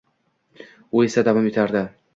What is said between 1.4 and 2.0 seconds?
etardi